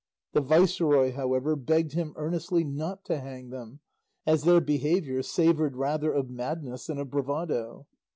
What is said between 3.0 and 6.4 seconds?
to hang them, as their behaviour savoured rather of